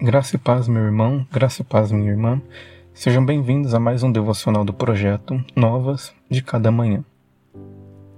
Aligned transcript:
Graça 0.00 0.36
e 0.36 0.38
paz, 0.38 0.66
meu 0.66 0.82
irmão, 0.82 1.26
graça 1.30 1.62
e 1.62 1.64
paz, 1.64 1.92
minha 1.92 2.10
irmã. 2.10 2.40
Sejam 2.92 3.24
bem-vindos 3.24 3.72
a 3.72 3.78
mais 3.78 4.02
um 4.02 4.10
devocional 4.10 4.64
do 4.64 4.72
projeto 4.72 5.44
Novas 5.54 6.12
de 6.28 6.42
Cada 6.42 6.72
Manhã. 6.72 7.04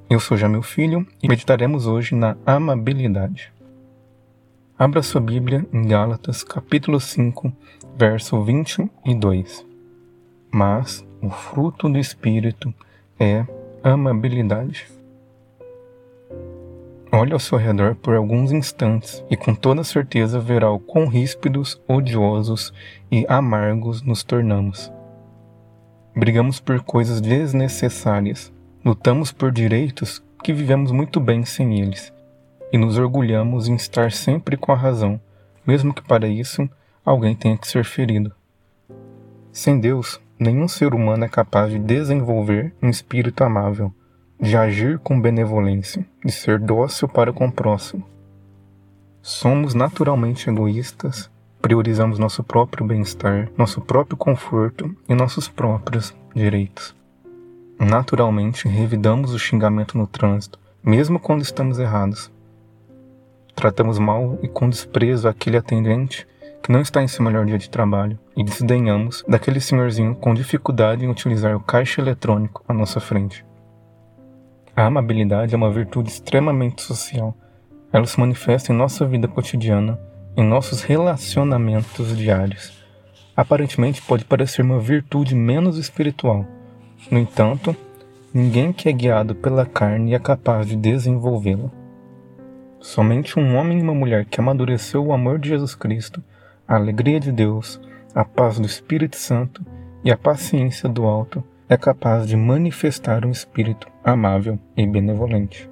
Eu 0.08 0.18
sou 0.18 0.36
já 0.36 0.48
meu 0.48 0.62
filho 0.62 1.06
e 1.22 1.28
meditaremos 1.28 1.86
hoje 1.86 2.14
na 2.14 2.36
amabilidade. 2.46 3.52
Abra 4.78 5.02
sua 5.02 5.20
Bíblia 5.20 5.66
em 5.72 5.86
Gálatas, 5.86 6.42
capítulo 6.42 6.98
5, 6.98 7.52
verso 7.96 8.42
22. 8.42 9.66
Mas 10.50 11.06
o 11.20 11.28
fruto 11.28 11.88
do 11.88 11.98
Espírito 11.98 12.72
é 13.18 13.44
amabilidade. 13.82 14.86
Olhe 17.16 17.32
ao 17.32 17.38
seu 17.38 17.56
redor 17.56 17.94
por 17.94 18.16
alguns 18.16 18.50
instantes 18.50 19.24
e 19.30 19.36
com 19.36 19.54
toda 19.54 19.84
certeza 19.84 20.40
verá 20.40 20.68
o 20.72 20.80
quão 20.80 21.06
ríspidos, 21.06 21.80
odiosos 21.86 22.72
e 23.08 23.24
amargos 23.28 24.02
nos 24.02 24.24
tornamos. 24.24 24.92
Brigamos 26.16 26.58
por 26.58 26.82
coisas 26.82 27.20
desnecessárias, 27.20 28.52
lutamos 28.84 29.30
por 29.30 29.52
direitos 29.52 30.24
que 30.42 30.52
vivemos 30.52 30.90
muito 30.90 31.20
bem 31.20 31.44
sem 31.44 31.80
eles, 31.80 32.12
e 32.72 32.76
nos 32.76 32.98
orgulhamos 32.98 33.68
em 33.68 33.76
estar 33.76 34.10
sempre 34.10 34.56
com 34.56 34.72
a 34.72 34.76
razão, 34.76 35.20
mesmo 35.64 35.94
que 35.94 36.02
para 36.02 36.26
isso 36.26 36.68
alguém 37.04 37.36
tenha 37.36 37.56
que 37.56 37.68
ser 37.68 37.84
ferido. 37.84 38.32
Sem 39.52 39.78
Deus, 39.78 40.20
nenhum 40.36 40.66
ser 40.66 40.92
humano 40.92 41.24
é 41.24 41.28
capaz 41.28 41.70
de 41.70 41.78
desenvolver 41.78 42.74
um 42.82 42.88
espírito 42.88 43.44
amável 43.44 43.94
de 44.44 44.58
agir 44.58 44.98
com 44.98 45.18
benevolência, 45.18 46.04
de 46.22 46.30
ser 46.30 46.58
dócil 46.58 47.08
para 47.08 47.32
com 47.32 47.46
o 47.46 47.50
próximo. 47.50 48.04
Somos 49.22 49.72
naturalmente 49.72 50.50
egoístas, 50.50 51.30
priorizamos 51.62 52.18
nosso 52.18 52.44
próprio 52.44 52.86
bem-estar, 52.86 53.48
nosso 53.56 53.80
próprio 53.80 54.18
conforto 54.18 54.94
e 55.08 55.14
nossos 55.14 55.48
próprios 55.48 56.14
direitos. 56.34 56.94
Naturalmente, 57.80 58.68
revidamos 58.68 59.32
o 59.32 59.38
xingamento 59.38 59.96
no 59.96 60.06
trânsito, 60.06 60.58
mesmo 60.82 61.18
quando 61.18 61.40
estamos 61.40 61.78
errados. 61.78 62.30
Tratamos 63.54 63.98
mal 63.98 64.38
e 64.42 64.48
com 64.48 64.68
desprezo 64.68 65.26
aquele 65.26 65.56
atendente 65.56 66.28
que 66.62 66.70
não 66.70 66.82
está 66.82 67.02
em 67.02 67.08
seu 67.08 67.24
melhor 67.24 67.46
dia 67.46 67.56
de 67.56 67.70
trabalho 67.70 68.18
e 68.36 68.44
desdenhamos 68.44 69.24
daquele 69.26 69.58
senhorzinho 69.58 70.14
com 70.14 70.34
dificuldade 70.34 71.02
em 71.02 71.08
utilizar 71.08 71.56
o 71.56 71.60
caixa 71.60 72.02
eletrônico 72.02 72.62
à 72.68 72.74
nossa 72.74 73.00
frente. 73.00 73.42
A 74.76 74.86
amabilidade 74.86 75.54
é 75.54 75.56
uma 75.56 75.70
virtude 75.70 76.08
extremamente 76.08 76.82
social. 76.82 77.32
Ela 77.92 78.06
se 78.06 78.18
manifesta 78.18 78.72
em 78.72 78.76
nossa 78.76 79.06
vida 79.06 79.28
cotidiana, 79.28 80.00
em 80.36 80.44
nossos 80.44 80.82
relacionamentos 80.82 82.16
diários. 82.16 82.72
Aparentemente 83.36 84.02
pode 84.02 84.24
parecer 84.24 84.62
uma 84.62 84.80
virtude 84.80 85.32
menos 85.32 85.78
espiritual. 85.78 86.44
No 87.08 87.20
entanto, 87.20 87.76
ninguém 88.32 88.72
que 88.72 88.88
é 88.88 88.92
guiado 88.92 89.36
pela 89.36 89.64
carne 89.64 90.12
é 90.12 90.18
capaz 90.18 90.66
de 90.66 90.74
desenvolvê-la. 90.74 91.70
Somente 92.80 93.38
um 93.38 93.54
homem 93.54 93.78
e 93.78 93.82
uma 93.82 93.94
mulher 93.94 94.24
que 94.24 94.40
amadureceu 94.40 95.06
o 95.06 95.12
amor 95.12 95.38
de 95.38 95.50
Jesus 95.50 95.76
Cristo, 95.76 96.20
a 96.66 96.74
alegria 96.74 97.20
de 97.20 97.30
Deus, 97.30 97.80
a 98.12 98.24
paz 98.24 98.58
do 98.58 98.66
Espírito 98.66 99.14
Santo 99.14 99.64
e 100.02 100.10
a 100.10 100.18
paciência 100.18 100.88
do 100.88 101.04
alto 101.04 101.44
é 101.68 101.76
capaz 101.76 102.26
de 102.26 102.36
manifestar 102.36 103.24
um 103.24 103.30
espírito 103.30 103.93
amável 104.04 104.58
e 104.76 104.86
benevolente. 104.86 105.68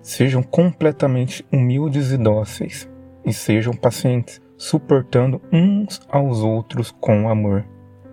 Sejam 0.00 0.42
completamente 0.42 1.44
humildes 1.52 2.10
e 2.10 2.16
dóceis, 2.16 2.90
e 3.24 3.32
sejam 3.32 3.74
pacientes, 3.74 4.40
suportando 4.56 5.40
uns 5.52 6.00
aos 6.10 6.40
outros 6.40 6.90
com 6.90 7.28
amor. 7.28 7.64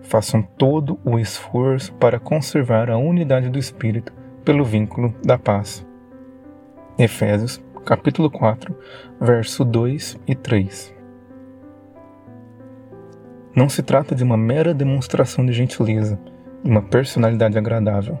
Façam 0.02 0.42
todo 0.42 0.98
o 1.04 1.18
esforço 1.18 1.92
para 1.94 2.20
conservar 2.20 2.90
a 2.90 2.98
unidade 2.98 3.48
do 3.48 3.58
espírito 3.58 4.12
pelo 4.44 4.64
vínculo 4.64 5.14
da 5.24 5.38
paz. 5.38 5.86
Efésios, 6.98 7.62
capítulo 7.84 8.30
4, 8.30 8.76
verso 9.20 9.64
2 9.64 10.18
e 10.26 10.34
3. 10.34 10.94
Não 13.54 13.68
se 13.68 13.82
trata 13.82 14.14
de 14.14 14.22
uma 14.22 14.36
mera 14.36 14.72
demonstração 14.72 15.44
de 15.44 15.52
gentileza, 15.52 16.18
uma 16.64 16.82
personalidade 16.82 17.56
agradável, 17.56 18.18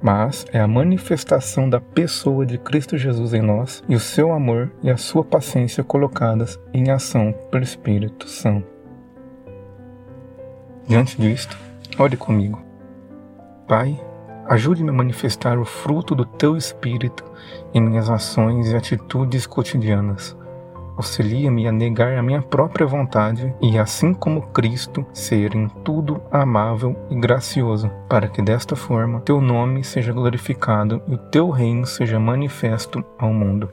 mas 0.00 0.46
é 0.52 0.60
a 0.60 0.68
manifestação 0.68 1.68
da 1.68 1.80
pessoa 1.80 2.46
de 2.46 2.58
Cristo 2.58 2.96
Jesus 2.96 3.34
em 3.34 3.42
nós 3.42 3.82
e 3.88 3.94
o 3.94 4.00
seu 4.00 4.32
amor 4.32 4.72
e 4.82 4.90
a 4.90 4.96
sua 4.96 5.24
paciência 5.24 5.82
colocadas 5.82 6.58
em 6.72 6.90
ação 6.90 7.34
pelo 7.50 7.64
Espírito 7.64 8.28
Santo. 8.28 8.66
Diante 10.86 11.20
disto, 11.20 11.58
ore 11.98 12.16
comigo. 12.16 12.62
Pai, 13.66 14.00
ajude-me 14.46 14.90
a 14.90 14.94
manifestar 14.94 15.58
o 15.58 15.64
fruto 15.64 16.14
do 16.14 16.24
teu 16.24 16.56
Espírito 16.56 17.24
em 17.74 17.80
minhas 17.80 18.08
ações 18.08 18.70
e 18.70 18.76
atitudes 18.76 19.46
cotidianas 19.46 20.37
auxilia-me 20.98 21.68
a 21.68 21.72
negar 21.72 22.18
a 22.18 22.22
minha 22.22 22.42
própria 22.42 22.84
vontade 22.84 23.54
e, 23.62 23.78
assim 23.78 24.12
como 24.12 24.48
Cristo, 24.48 25.06
ser 25.12 25.54
em 25.54 25.68
tudo 25.68 26.20
amável 26.28 26.96
e 27.08 27.14
gracioso, 27.14 27.88
para 28.08 28.28
que 28.28 28.42
desta 28.42 28.74
forma 28.74 29.20
teu 29.20 29.40
nome 29.40 29.84
seja 29.84 30.12
glorificado 30.12 31.00
e 31.06 31.14
o 31.14 31.18
teu 31.18 31.50
reino 31.50 31.86
seja 31.86 32.18
manifesto 32.18 33.04
ao 33.16 33.32
mundo. 33.32 33.72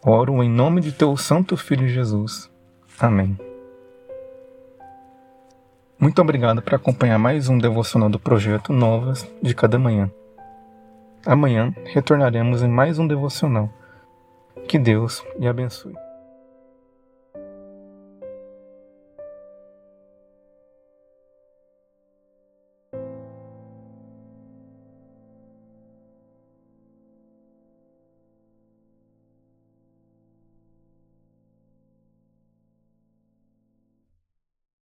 Oro 0.00 0.40
em 0.44 0.48
nome 0.48 0.80
de 0.80 0.92
teu 0.92 1.16
Santo 1.16 1.56
Filho 1.56 1.88
Jesus. 1.88 2.48
Amém. 3.00 3.36
Muito 5.98 6.22
obrigado 6.22 6.62
por 6.62 6.74
acompanhar 6.74 7.18
mais 7.18 7.48
um 7.48 7.58
devocional 7.58 8.08
do 8.08 8.20
projeto 8.20 8.72
Novas 8.72 9.28
de 9.42 9.52
Cada 9.54 9.76
Manhã. 9.76 10.08
Amanhã 11.26 11.74
retornaremos 11.86 12.62
em 12.62 12.68
mais 12.68 13.00
um 13.00 13.08
devocional 13.08 13.68
que 14.76 14.78
Deus 14.78 15.24
lhe 15.38 15.48
abençoe. 15.48 16.05